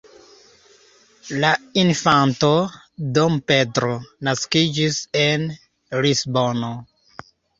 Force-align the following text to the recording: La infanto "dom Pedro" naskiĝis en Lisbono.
La 1.43 1.51
infanto 1.81 2.49
"dom 3.19 3.35
Pedro" 3.51 3.91
naskiĝis 4.29 4.97
en 5.27 5.47
Lisbono. 6.07 6.73